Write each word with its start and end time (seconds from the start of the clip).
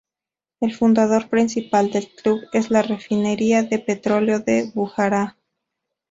El 0.61 0.73
fundador 0.73 1.29
principal 1.29 1.91
del 1.91 2.07
club 2.09 2.41
es 2.53 2.71
la 2.71 2.81
refinería 2.81 3.61
de 3.61 3.77
petróleo 3.77 4.39
de 4.39 4.71
Bujará. 4.73 5.37